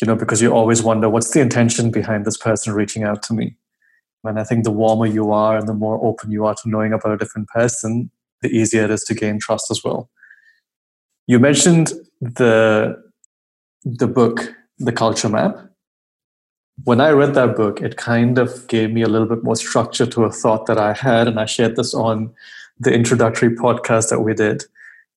you 0.00 0.08
know, 0.08 0.16
because 0.16 0.42
you 0.42 0.50
always 0.50 0.82
wonder 0.82 1.08
what's 1.08 1.30
the 1.30 1.40
intention 1.40 1.92
behind 1.92 2.24
this 2.24 2.36
person 2.36 2.72
reaching 2.72 3.04
out 3.04 3.22
to 3.22 3.32
me. 3.32 3.56
And 4.24 4.40
I 4.40 4.42
think 4.42 4.64
the 4.64 4.72
warmer 4.72 5.06
you 5.06 5.30
are 5.30 5.56
and 5.56 5.68
the 5.68 5.72
more 5.72 6.04
open 6.04 6.32
you 6.32 6.44
are 6.46 6.56
to 6.56 6.68
knowing 6.68 6.92
about 6.92 7.12
a 7.12 7.16
different 7.16 7.46
person, 7.46 8.10
the 8.42 8.48
easier 8.48 8.82
it 8.86 8.90
is 8.90 9.04
to 9.04 9.14
gain 9.14 9.38
trust 9.38 9.70
as 9.70 9.84
well. 9.84 10.10
You 11.28 11.38
mentioned 11.38 11.92
the 12.20 13.00
the 13.84 14.08
book, 14.08 14.52
The 14.80 14.92
Culture 14.92 15.28
Map. 15.28 15.56
When 16.82 17.00
I 17.00 17.10
read 17.10 17.34
that 17.34 17.54
book, 17.54 17.80
it 17.80 17.96
kind 17.96 18.36
of 18.36 18.66
gave 18.66 18.90
me 18.90 19.02
a 19.02 19.08
little 19.08 19.28
bit 19.28 19.44
more 19.44 19.54
structure 19.54 20.06
to 20.06 20.24
a 20.24 20.32
thought 20.32 20.66
that 20.66 20.76
I 20.76 20.92
had, 20.92 21.28
and 21.28 21.38
I 21.38 21.46
shared 21.46 21.76
this 21.76 21.94
on 21.94 22.34
the 22.80 22.92
introductory 22.92 23.50
podcast 23.50 24.10
that 24.10 24.20
we 24.20 24.34
did 24.34 24.64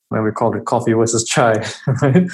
when 0.10 0.24
we 0.24 0.32
called 0.32 0.56
it 0.56 0.66
coffee 0.66 0.94
versus 0.94 1.24
chai 1.24 1.54
right 2.02 2.28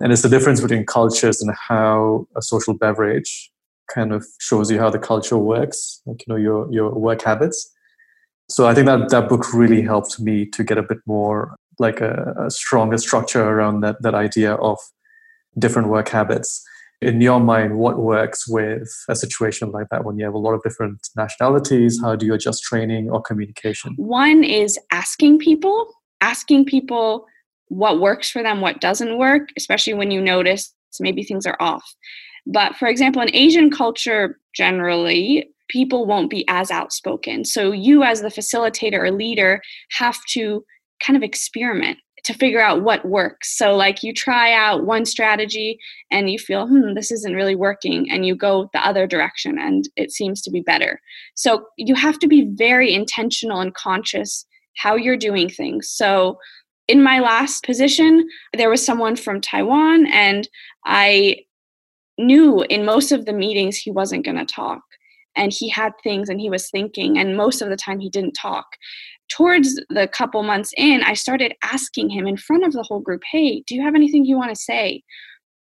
And 0.00 0.12
it's 0.12 0.22
the 0.22 0.28
difference 0.28 0.60
between 0.60 0.86
cultures 0.86 1.42
and 1.42 1.54
how 1.68 2.26
a 2.34 2.40
social 2.40 2.74
beverage 2.74 3.50
kind 3.94 4.12
of 4.12 4.26
shows 4.38 4.70
you 4.70 4.78
how 4.78 4.88
the 4.88 4.98
culture 4.98 5.36
works, 5.36 6.00
like 6.06 6.24
you 6.26 6.32
know 6.32 6.36
your 6.36 6.72
your 6.72 6.92
work 6.94 7.22
habits. 7.22 7.70
So 8.48 8.66
I 8.66 8.74
think 8.74 8.86
that 8.86 9.10
that 9.10 9.28
book 9.28 9.52
really 9.52 9.82
helped 9.82 10.18
me 10.18 10.46
to 10.46 10.64
get 10.64 10.78
a 10.78 10.82
bit 10.82 10.98
more 11.06 11.54
like 11.78 12.00
a, 12.00 12.34
a 12.46 12.50
stronger 12.50 12.98
structure 12.98 13.42
around 13.42 13.82
that 13.82 14.00
that 14.00 14.14
idea 14.14 14.54
of 14.54 14.78
different 15.58 15.88
work 15.88 16.08
habits. 16.08 16.64
In 17.00 17.20
your 17.22 17.40
mind, 17.40 17.78
what 17.78 17.98
works 17.98 18.46
with 18.46 18.88
a 19.08 19.16
situation 19.16 19.70
like 19.70 19.88
that 19.90 20.04
when 20.04 20.18
you 20.18 20.24
have 20.26 20.34
a 20.34 20.38
lot 20.38 20.52
of 20.52 20.62
different 20.62 21.08
nationalities? 21.16 21.98
How 22.02 22.14
do 22.14 22.26
you 22.26 22.34
adjust 22.34 22.62
training 22.62 23.08
or 23.08 23.22
communication? 23.22 23.94
One 23.96 24.44
is 24.44 24.78
asking 24.90 25.38
people, 25.38 25.94
asking 26.20 26.66
people 26.66 27.26
what 27.68 28.00
works 28.00 28.30
for 28.30 28.42
them, 28.42 28.60
what 28.60 28.80
doesn't 28.80 29.16
work, 29.16 29.48
especially 29.56 29.94
when 29.94 30.10
you 30.10 30.20
notice 30.20 30.74
maybe 30.98 31.22
things 31.22 31.46
are 31.46 31.56
off. 31.60 31.94
But 32.46 32.76
for 32.76 32.88
example, 32.88 33.22
in 33.22 33.34
Asian 33.34 33.70
culture 33.70 34.38
generally, 34.54 35.48
people 35.68 36.04
won't 36.04 36.28
be 36.28 36.44
as 36.48 36.70
outspoken. 36.70 37.44
So 37.44 37.72
you, 37.72 38.02
as 38.02 38.20
the 38.20 38.28
facilitator 38.28 38.98
or 38.98 39.10
leader, 39.10 39.62
have 39.92 40.18
to 40.32 40.64
kind 41.00 41.16
of 41.16 41.22
experiment 41.22 41.98
to 42.24 42.34
figure 42.34 42.60
out 42.60 42.82
what 42.82 43.04
works. 43.04 43.56
So, 43.56 43.76
like, 43.76 44.02
you 44.02 44.12
try 44.12 44.52
out 44.52 44.84
one 44.84 45.04
strategy 45.04 45.78
and 46.10 46.30
you 46.30 46.38
feel, 46.38 46.66
hmm, 46.66 46.94
this 46.94 47.10
isn't 47.10 47.34
really 47.34 47.54
working, 47.54 48.10
and 48.10 48.26
you 48.26 48.34
go 48.34 48.68
the 48.72 48.86
other 48.86 49.06
direction 49.06 49.58
and 49.58 49.88
it 49.96 50.10
seems 50.10 50.42
to 50.42 50.50
be 50.50 50.60
better. 50.60 51.00
So, 51.34 51.66
you 51.76 51.94
have 51.94 52.18
to 52.20 52.28
be 52.28 52.48
very 52.54 52.92
intentional 52.92 53.60
and 53.60 53.74
conscious 53.74 54.46
how 54.76 54.96
you're 54.96 55.16
doing 55.16 55.48
things. 55.48 55.88
So, 55.90 56.38
in 56.88 57.02
my 57.02 57.20
last 57.20 57.64
position, 57.64 58.28
there 58.56 58.70
was 58.70 58.84
someone 58.84 59.14
from 59.14 59.40
Taiwan, 59.40 60.06
and 60.06 60.48
I 60.84 61.44
knew 62.18 62.62
in 62.68 62.84
most 62.84 63.12
of 63.12 63.24
the 63.24 63.32
meetings 63.32 63.76
he 63.76 63.90
wasn't 63.90 64.24
going 64.24 64.36
to 64.36 64.44
talk. 64.44 64.82
And 65.36 65.52
he 65.52 65.68
had 65.68 65.92
things 66.02 66.28
and 66.28 66.40
he 66.40 66.50
was 66.50 66.70
thinking, 66.70 67.18
and 67.18 67.36
most 67.36 67.62
of 67.62 67.68
the 67.68 67.76
time 67.76 68.00
he 68.00 68.10
didn't 68.10 68.32
talk. 68.32 68.66
Towards 69.30 69.80
the 69.88 70.08
couple 70.08 70.42
months 70.42 70.72
in, 70.76 71.02
I 71.02 71.14
started 71.14 71.54
asking 71.62 72.10
him 72.10 72.26
in 72.26 72.36
front 72.36 72.64
of 72.64 72.72
the 72.72 72.82
whole 72.82 73.00
group, 73.00 73.22
Hey, 73.30 73.62
do 73.66 73.74
you 73.74 73.82
have 73.82 73.94
anything 73.94 74.24
you 74.24 74.36
want 74.36 74.50
to 74.50 74.60
say? 74.60 75.02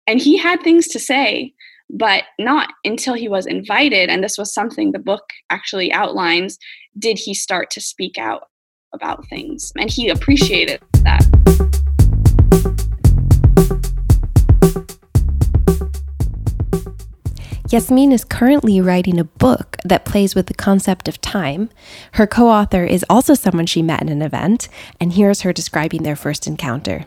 And 0.07 0.21
he 0.21 0.37
had 0.37 0.63
things 0.63 0.87
to 0.89 0.99
say, 0.99 1.53
but 1.91 2.25
not 2.39 2.73
until 2.85 3.15
he 3.15 3.29
was 3.29 3.47
invited. 3.47 4.09
And 4.09 4.23
this 4.23 4.39
was 4.39 4.53
something 4.53 4.93
the 4.93 4.99
book 4.99 5.25
actually 5.51 5.93
outlines 5.93 6.59
did 6.99 7.19
he 7.19 7.35
start 7.35 7.71
to 7.71 7.81
speak 7.81 8.19
out 8.19 8.45
about 8.93 9.27
things. 9.29 9.73
And 9.79 9.91
he 9.91 10.09
appreciated 10.09 10.81
that. 11.03 11.66
Yasmin 17.71 18.13
is 18.13 18.25
currently 18.25 18.81
writing 18.81 19.19
a 19.19 19.25
book 19.25 19.77
that 19.85 20.05
plays 20.05 20.37
with 20.37 20.47
the 20.47 20.55
concept 20.55 21.09
of 21.09 21.21
time. 21.21 21.69
Her 22.13 22.27
co 22.27 22.49
author 22.49 22.85
is 22.85 23.05
also 23.11 23.35
someone 23.35 23.67
she 23.67 23.83
met 23.83 24.03
in 24.03 24.09
an 24.09 24.23
event, 24.23 24.69
and 25.01 25.13
here's 25.13 25.41
her 25.41 25.53
describing 25.53 26.05
their 26.05 26.15
first 26.15 26.47
encounter. 26.47 27.07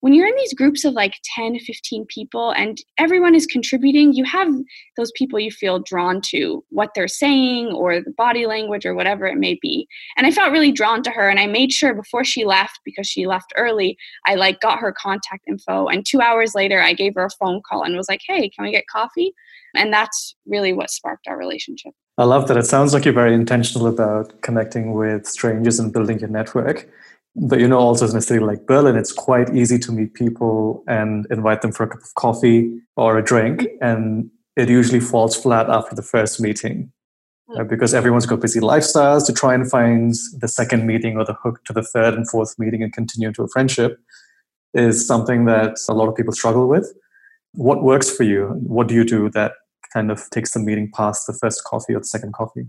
When 0.00 0.14
you're 0.14 0.28
in 0.28 0.36
these 0.36 0.54
groups 0.54 0.84
of 0.84 0.94
like 0.94 1.14
10 1.34 1.58
15 1.58 2.06
people 2.06 2.52
and 2.52 2.78
everyone 2.98 3.34
is 3.34 3.46
contributing 3.46 4.12
you 4.12 4.24
have 4.24 4.48
those 4.96 5.10
people 5.16 5.40
you 5.40 5.50
feel 5.50 5.80
drawn 5.80 6.20
to 6.26 6.64
what 6.70 6.90
they're 6.94 7.08
saying 7.08 7.72
or 7.72 8.00
the 8.00 8.14
body 8.16 8.46
language 8.46 8.86
or 8.86 8.94
whatever 8.94 9.26
it 9.26 9.36
may 9.36 9.58
be. 9.60 9.88
And 10.16 10.26
i 10.26 10.30
felt 10.30 10.52
really 10.52 10.72
drawn 10.72 11.02
to 11.02 11.10
her 11.10 11.28
and 11.28 11.40
i 11.40 11.46
made 11.46 11.72
sure 11.72 11.94
before 11.94 12.24
she 12.24 12.44
left 12.44 12.78
because 12.84 13.08
she 13.08 13.26
left 13.26 13.52
early 13.56 13.98
i 14.24 14.36
like 14.36 14.60
got 14.60 14.78
her 14.78 14.92
contact 14.92 15.44
info. 15.48 15.88
And 15.88 16.06
two 16.06 16.20
hours 16.20 16.54
later 16.54 16.80
i 16.80 16.92
gave 16.92 17.14
her 17.16 17.26
a 17.26 17.36
phone 17.38 17.60
call 17.68 17.82
and 17.82 17.96
was 17.96 18.08
like 18.08 18.22
hey 18.26 18.48
can 18.48 18.64
we 18.64 18.70
get 18.70 18.86
coffee 18.86 19.34
and 19.74 19.92
that's 19.92 20.34
really 20.46 20.72
what 20.72 20.90
sparked 20.90 21.26
our 21.28 21.38
relationship. 21.38 21.92
I 22.16 22.24
love 22.24 22.48
that. 22.48 22.56
It 22.56 22.66
sounds 22.66 22.92
like 22.92 23.04
you're 23.04 23.14
very 23.14 23.34
intentional 23.34 23.86
about 23.86 24.40
connecting 24.42 24.92
with 24.92 25.26
strangers 25.26 25.78
and 25.78 25.92
building 25.92 26.18
your 26.18 26.28
network. 26.28 26.88
But 27.40 27.60
you 27.60 27.68
know 27.68 27.78
also 27.78 28.08
in 28.08 28.16
a 28.16 28.20
city 28.20 28.40
like 28.40 28.66
berlin 28.66 28.96
it's 28.96 29.12
quite 29.12 29.54
easy 29.54 29.78
to 29.78 29.92
meet 29.92 30.14
people 30.14 30.82
and 30.88 31.26
invite 31.30 31.62
them 31.62 31.72
for 31.72 31.84
a 31.84 31.88
cup 31.88 32.00
of 32.00 32.14
coffee 32.14 32.80
or 32.96 33.16
a 33.16 33.22
drink 33.22 33.66
and 33.80 34.30
it 34.56 34.68
usually 34.68 34.98
falls 34.98 35.36
flat 35.40 35.70
after 35.70 35.94
the 35.94 36.02
first 36.02 36.40
meeting 36.40 36.90
uh, 37.56 37.62
because 37.62 37.94
everyone's 37.94 38.26
got 38.26 38.40
busy 38.40 38.60
lifestyles 38.60 39.24
to 39.26 39.32
try 39.32 39.54
and 39.54 39.70
find 39.70 40.14
the 40.40 40.48
second 40.48 40.86
meeting 40.86 41.16
or 41.16 41.24
the 41.24 41.34
hook 41.34 41.64
to 41.64 41.72
the 41.72 41.82
third 41.82 42.14
and 42.14 42.28
fourth 42.28 42.58
meeting 42.58 42.82
and 42.82 42.92
continue 42.92 43.28
into 43.28 43.42
a 43.42 43.48
friendship 43.48 44.00
is 44.74 45.06
something 45.06 45.44
that 45.44 45.76
a 45.88 45.94
lot 45.94 46.08
of 46.08 46.16
people 46.16 46.32
struggle 46.32 46.68
with 46.68 46.92
what 47.52 47.82
works 47.82 48.14
for 48.14 48.24
you? 48.24 48.48
What 48.62 48.88
do 48.88 48.94
you 48.94 49.04
do 49.04 49.30
that 49.30 49.52
kind 49.92 50.10
of 50.10 50.28
takes 50.30 50.52
the 50.52 50.60
meeting 50.60 50.90
past 50.94 51.26
the 51.26 51.32
first 51.32 51.64
coffee 51.64 51.94
or 51.94 52.00
the 52.00 52.04
second 52.04 52.34
coffee? 52.34 52.66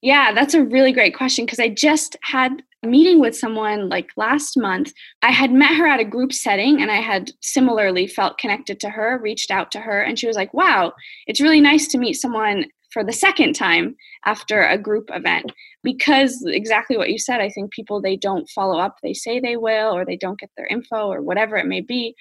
Yeah, 0.00 0.32
that's 0.32 0.54
a 0.54 0.62
really 0.62 0.92
great 0.92 1.16
question 1.16 1.44
because 1.44 1.58
I 1.58 1.68
just 1.68 2.16
had 2.22 2.62
a 2.84 2.86
meeting 2.86 3.18
with 3.18 3.36
someone 3.36 3.88
like 3.88 4.10
last 4.16 4.56
month. 4.56 4.92
I 5.22 5.32
had 5.32 5.50
met 5.50 5.74
her 5.74 5.88
at 5.88 5.98
a 5.98 6.04
group 6.04 6.32
setting 6.32 6.80
and 6.80 6.90
I 6.90 7.00
had 7.00 7.32
similarly 7.42 8.06
felt 8.06 8.38
connected 8.38 8.78
to 8.80 8.90
her, 8.90 9.18
reached 9.20 9.50
out 9.50 9.72
to 9.72 9.80
her, 9.80 10.00
and 10.00 10.18
she 10.18 10.28
was 10.28 10.36
like, 10.36 10.54
wow, 10.54 10.92
it's 11.26 11.40
really 11.40 11.60
nice 11.60 11.88
to 11.88 11.98
meet 11.98 12.14
someone 12.14 12.66
for 12.92 13.02
the 13.02 13.12
second 13.12 13.54
time 13.54 13.96
after 14.24 14.62
a 14.62 14.78
group 14.78 15.10
event. 15.12 15.52
Because 15.82 16.44
exactly 16.46 16.96
what 16.96 17.10
you 17.10 17.18
said 17.18 17.40
i 17.40 17.48
think 17.48 17.72
people 17.72 18.00
they 18.00 18.16
don't 18.16 18.48
follow 18.50 18.78
up. 18.78 18.96
They 19.02 19.14
say 19.14 19.40
they 19.40 19.56
will 19.56 19.94
or 19.94 20.04
they 20.04 20.16
don't 20.16 20.38
get 20.38 20.50
their 20.56 20.66
info 20.66 21.08
or 21.08 21.22
whatever 21.22 21.56
it 21.56 21.66
may 21.66 21.80
be. 21.80 22.14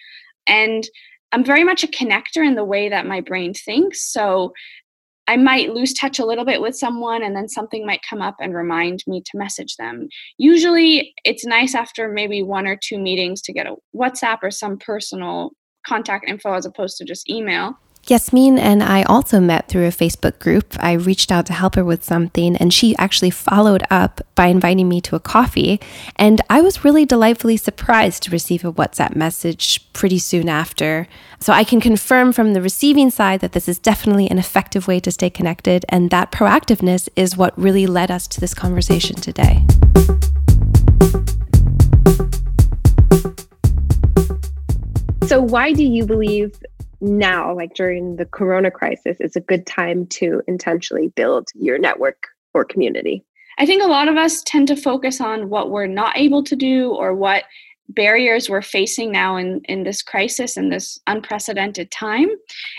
And 0.48 0.84
i'm 1.38 1.44
very 1.44 1.64
much 1.64 1.84
a 1.84 1.88
connector 1.88 2.46
in 2.46 2.56
the 2.56 2.66
way 2.66 2.90
that 2.90 3.06
my 3.06 3.22
brain 3.22 3.54
thinks 3.54 4.02
so 4.12 4.52
I 5.28 5.36
might 5.36 5.74
lose 5.74 5.94
touch 5.94 6.20
a 6.20 6.26
little 6.26 6.46
bit 6.46 6.62
with 6.62 6.76
someone 6.76 7.22
and 7.22 7.36
then 7.36 7.50
something 7.50 7.86
might 7.86 8.00
come 8.10 8.22
up 8.22 8.38
and 8.40 8.56
remind 8.56 9.04
me 9.08 9.22
to 9.22 9.38
message 9.38 9.76
them. 9.76 10.08
Usually 10.38 11.14
it's 11.26 11.46
nice 11.46 11.76
after 11.76 12.08
maybe 12.08 12.42
one 12.42 12.66
or 12.66 12.78
two 12.82 12.98
meetings 12.98 13.42
to 13.42 13.52
get 13.54 13.68
a 13.68 13.76
WhatsApp 13.94 14.38
or 14.42 14.52
some 14.52 14.78
personal 14.78 15.52
contact 15.86 16.30
info 16.30 16.54
as 16.54 16.66
opposed 16.66 16.98
to 16.98 17.06
just 17.06 17.30
email. 17.30 17.78
Yasmin 18.10 18.58
and 18.58 18.82
I 18.82 19.04
also 19.04 19.42
met 19.42 19.68
through 19.68 19.86
a 19.86 19.92
Facebook 19.92 20.40
group. 20.40 20.76
I 20.80 20.94
reached 20.94 21.30
out 21.30 21.46
to 21.48 21.54
help 21.54 21.76
her 21.76 21.84
with 21.84 22.06
something, 22.06 22.56
and 22.56 22.74
she 22.74 22.96
actually 22.96 23.32
followed 23.32 23.84
up 23.90 24.22
by 24.34 24.48
inviting 24.48 24.88
me 24.88 25.02
to 25.02 25.18
a 25.18 25.20
coffee. 25.20 25.82
And 26.16 26.40
I 26.50 26.62
was 26.62 26.86
really 26.86 27.06
delightfully 27.06 27.58
surprised 27.58 28.24
to 28.24 28.32
receive 28.32 28.64
a 28.64 28.72
WhatsApp 28.72 29.16
message 29.16 29.92
pretty 29.92 30.20
soon 30.20 30.48
after. 30.48 31.08
So 31.40 31.52
I 31.52 31.66
can 31.66 31.82
confirm 31.82 32.32
from 32.32 32.54
the 32.54 32.62
receiving 32.62 33.10
side 33.10 33.42
that 33.42 33.52
this 33.52 33.68
is 33.68 33.78
definitely 33.78 34.30
an 34.30 34.40
effective 34.40 34.88
way 34.88 35.02
to 35.02 35.12
stay 35.12 35.30
connected, 35.30 35.86
and 35.90 36.10
that 36.10 36.32
proactiveness 36.32 37.10
is 37.18 37.36
what 37.36 37.58
really 37.60 37.88
led 37.88 38.10
us 38.10 38.26
to 38.28 38.40
this 38.40 38.54
conversation 38.54 39.18
today. 39.18 39.66
So, 45.28 45.42
why 45.42 45.74
do 45.74 45.84
you 45.84 46.06
believe 46.06 46.58
now, 47.02 47.56
like 47.56 47.74
during 47.74 48.16
the 48.16 48.26
corona 48.26 48.72
crisis, 48.72 49.18
is 49.20 49.36
a 49.36 49.42
good 49.42 49.66
time 49.66 50.08
to 50.08 50.42
intentionally 50.48 51.10
build 51.10 51.50
your 51.56 51.78
network 51.78 52.28
or 52.54 52.66
community? 52.66 53.24
I 53.60 53.66
think 53.66 53.84
a 53.84 53.88
lot 53.88 54.08
of 54.08 54.18
us 54.18 54.44
tend 54.44 54.68
to 54.68 54.76
focus 54.76 55.20
on 55.20 55.50
what 55.50 55.72
we're 55.72 55.88
not 55.88 56.18
able 56.18 56.44
to 56.44 56.56
do 56.56 56.92
or 56.92 57.16
what 57.16 57.44
barriers 57.90 58.50
we're 58.50 58.62
facing 58.62 59.12
now 59.12 59.38
in, 59.38 59.62
in 59.66 59.84
this 59.84 60.02
crisis 60.02 60.58
in 60.58 60.70
this 60.70 61.00
unprecedented 61.08 61.90
time. 61.90 62.28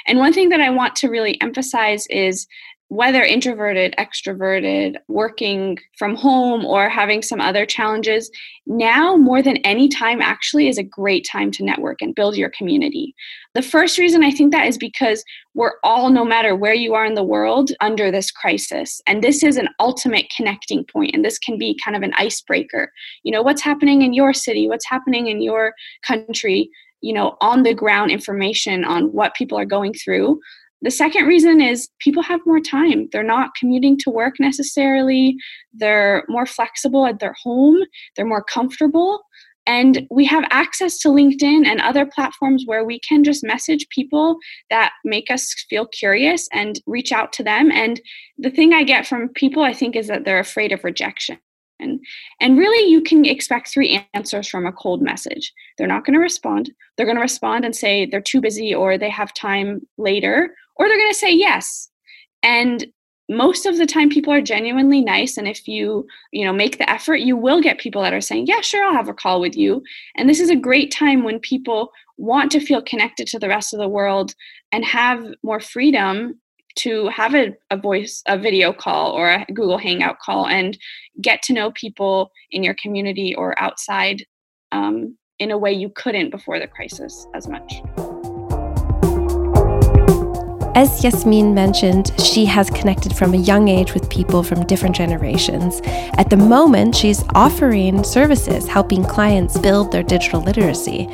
And 0.07 0.19
one 0.19 0.33
thing 0.33 0.51
that 0.51 0.61
I 0.61 0.71
want 0.71 0.97
to 0.97 1.09
really 1.09 1.41
emphasize 1.41 2.07
is 2.09 2.47
whether 2.89 3.23
introverted, 3.23 3.95
extroverted, 3.99 4.97
working 5.09 5.77
from 5.99 6.15
home, 6.15 6.65
or 6.65 6.89
having 6.89 7.21
some 7.21 7.41
other 7.41 7.67
challenges, 7.67 8.31
now 8.67 9.15
more 9.15 9.43
than 9.43 9.59
any 9.59 9.89
time 9.89 10.23
actually 10.23 10.69
is 10.69 10.79
a 10.79 10.83
great 10.83 11.27
time 11.31 11.51
to 11.51 11.65
network 11.65 12.01
and 12.01 12.15
build 12.15 12.37
your 12.37 12.51
community. 12.51 13.15
The 13.55 13.63
first 13.63 13.99
reason 13.99 14.25
I 14.25 14.31
think 14.31 14.53
that 14.53 14.67
is 14.67 14.79
because 14.79 15.23
we're 15.55 15.75
all, 15.85 16.09
no 16.09 16.25
matter 16.25 16.57
where 16.57 16.75
you 16.75 16.95
are 16.95 17.05
in 17.05 17.15
the 17.15 17.23
world, 17.23 17.73
under 17.81 18.11
this 18.11 18.31
crisis. 18.31 19.03
And 19.07 19.23
this 19.23 19.43
is 19.43 19.59
an 19.59 19.69
ultimate 19.79 20.33
connecting 20.35 20.85
point, 20.85 21.15
and 21.15 21.25
this 21.25 21.39
can 21.39 21.59
be 21.59 21.79
kind 21.85 21.97
of 21.97 22.03
an 22.03 22.15
icebreaker. 22.15 22.91
You 23.23 23.33
know, 23.33 23.43
what's 23.43 23.63
happening 23.63 24.01
in 24.01 24.15
your 24.15 24.33
city? 24.33 24.67
What's 24.67 24.89
happening 24.89 25.27
in 25.27 25.43
your 25.43 25.75
country? 26.03 26.71
You 27.03 27.13
know, 27.13 27.37
on 27.43 27.65
the 27.65 27.75
ground 27.75 28.11
information 28.11 28.85
on 28.85 29.13
what 29.13 29.35
people 29.35 29.59
are 29.59 29.67
going 29.67 29.93
through 29.93 30.41
the 30.83 30.91
second 30.91 31.27
reason 31.27 31.61
is 31.61 31.89
people 31.99 32.23
have 32.23 32.41
more 32.47 32.61
time. 32.61 33.09
They're 33.13 33.23
not 33.23 33.55
commuting 33.55 33.99
to 33.99 34.11
work 34.11 34.35
necessarily. 34.39 35.37
They're 35.73 36.25
more 36.29 36.47
flexible 36.47 37.07
at 37.07 37.19
their 37.19 37.35
home. 37.43 37.79
They're 38.15 38.27
more 38.27 38.45
comfortable. 38.45 39.23
And 39.67 40.07
we 40.11 40.25
have 40.25 40.45
access 40.49 40.99
to 41.01 41.09
LinkedIn 41.09 41.67
and 41.67 41.81
other 41.83 42.07
platforms 42.07 42.63
where 42.65 42.85
we 42.85 43.01
can 43.01 43.23
just 43.23 43.45
message 43.45 43.87
people 43.91 44.39
that 44.71 44.93
make 45.05 45.31
us 45.31 45.53
feel 45.69 45.87
curious 45.87 46.49
and 46.53 46.81
reach 46.87 47.13
out 47.13 47.35
to 47.35 47.43
them. 47.43 47.71
And 47.71 48.01
the 48.39 48.51
thing 48.51 48.73
I 48.73 48.83
get 48.83 49.07
from 49.07 49.29
people, 49.29 49.63
I 49.63 49.75
think, 49.75 49.95
is 49.95 50.07
that 50.07 50.25
they're 50.25 50.39
afraid 50.39 50.73
of 50.73 50.85
rejection. 50.85 51.39
and 51.81 52.01
and 52.41 52.59
really 52.59 52.91
you 52.91 53.03
can 53.03 53.25
expect 53.25 53.69
three 53.69 54.05
answers 54.15 54.49
from 54.49 54.67
a 54.67 54.73
cold 54.73 55.03
message 55.03 55.53
they're 55.77 55.87
not 55.87 56.05
going 56.05 56.15
to 56.15 56.21
respond 56.21 56.71
they're 56.97 57.07
going 57.07 57.17
to 57.17 57.23
respond 57.23 57.65
and 57.65 57.75
say 57.77 58.07
they're 58.07 58.21
too 58.21 58.41
busy 58.41 58.75
or 58.75 58.99
they 58.99 59.11
have 59.11 59.33
time 59.35 59.81
later 59.97 60.55
or 60.79 60.89
they're 60.89 60.99
going 60.99 61.11
to 61.11 61.19
say 61.19 61.33
yes. 61.33 61.91
And 62.43 62.87
most 63.29 63.67
of 63.67 63.77
the 63.77 63.87
time 63.87 64.09
people 64.09 64.33
are 64.33 64.41
genuinely 64.41 65.03
nice 65.03 65.37
and 65.37 65.47
if 65.47 65.69
you 65.69 66.07
you 66.33 66.45
know 66.45 66.53
make 66.53 66.79
the 66.79 66.91
effort 66.91 67.17
you 67.17 67.37
will 67.37 67.61
get 67.61 67.79
people 67.79 68.01
that 68.01 68.15
are 68.15 68.23
saying 68.23 68.47
yeah 68.47 68.61
sure 68.63 68.85
i'll 68.85 68.95
have 68.95 69.09
a 69.09 69.15
call 69.15 69.41
with 69.41 69.57
you. 69.57 69.83
And 70.17 70.29
this 70.29 70.41
is 70.41 70.51
a 70.51 70.57
great 70.57 70.91
time 70.91 71.25
when 71.25 71.39
people 71.41 71.91
want 72.17 72.51
to 72.53 72.61
feel 72.61 72.83
connected 72.83 73.27
to 73.29 73.39
the 73.39 73.49
rest 73.49 73.73
of 73.73 73.79
the 73.79 73.89
world 73.89 74.35
and 74.73 74.85
have 74.85 75.25
more 75.43 75.61
freedom 75.61 76.41
to 76.77 77.09
have 77.09 77.35
a, 77.35 77.55
a 77.71 77.77
voice 77.77 78.23
a 78.27 78.39
video 78.39 78.73
call 78.73 79.13
or 79.13 79.31
a 79.31 79.47
google 79.53 79.79
hangout 79.79 80.19
call 80.21 80.47
and 80.47 80.79
get 81.21 81.43
to 81.43 81.53
know 81.53 81.71
people 81.73 82.31
in 82.51 82.63
your 82.63 82.75
community 82.81 83.35
or 83.35 83.59
outside 83.61 84.25
um, 84.73 85.17
in 85.39 85.51
a 85.51 85.59
way 85.59 85.73
you 85.73 85.91
couldn't 85.91 86.31
before 86.31 86.59
the 86.59 86.67
crisis 86.67 87.27
as 87.35 87.47
much 87.47 87.83
as 90.79 91.03
Yasmin 91.03 91.53
mentioned, 91.55 92.13
she 92.21 92.45
has 92.45 92.71
connected 92.71 93.13
from 93.13 93.35
a 93.35 93.37
young 93.37 93.67
age 93.67 93.95
with 93.95 94.09
people 94.09 94.45
from 94.45 94.65
different 94.65 94.95
generations. 94.95 95.81
At 96.17 96.31
the 96.31 96.37
moment, 96.37 96.95
she's 96.95 97.25
offering 97.35 98.05
services 98.05 98.69
helping 98.69 99.03
clients 99.03 99.59
build 99.59 99.91
their 99.91 100.05
digital 100.05 100.41
literacy, 100.41 101.09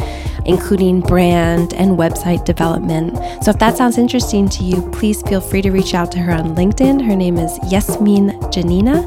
including 0.45 1.01
brand 1.01 1.73
and 1.73 1.97
website 1.97 2.45
development. 2.45 3.17
So 3.43 3.53
if 3.53 3.59
that 3.61 3.79
sounds 3.79 3.97
interesting 3.97 4.51
to 4.51 4.65
you, 4.65 4.87
please 4.91 5.23
feel 5.23 5.41
free 5.41 5.63
to 5.63 5.71
reach 5.71 5.95
out 5.95 6.13
to 6.13 6.19
her 6.19 6.33
on 6.33 6.55
LinkedIn. 6.55 7.03
Her 7.03 7.17
name 7.17 7.39
is 7.39 7.59
Yasmin 7.73 8.39
Janina. 8.53 9.01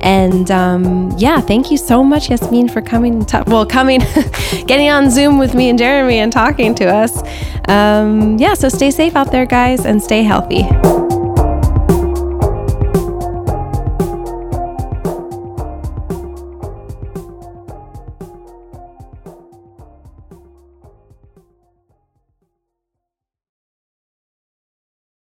And 0.00 0.50
um, 0.50 1.12
yeah, 1.18 1.40
thank 1.40 1.70
you 1.70 1.76
so 1.76 2.02
much, 2.04 2.30
Yasmin, 2.30 2.68
for 2.68 2.82
coming. 2.82 3.24
To, 3.26 3.44
well, 3.46 3.66
coming, 3.66 4.00
getting 4.66 4.90
on 4.90 5.10
Zoom 5.10 5.38
with 5.38 5.54
me 5.54 5.68
and 5.68 5.78
Jeremy 5.78 6.18
and 6.18 6.32
talking 6.32 6.74
to 6.76 6.86
us. 6.86 7.22
Um, 7.68 8.36
yeah, 8.38 8.54
so 8.54 8.68
stay 8.68 8.90
safe 8.90 9.16
out 9.16 9.32
there, 9.32 9.46
guys, 9.46 9.84
and 9.84 10.02
stay 10.02 10.22
healthy. 10.22 11.05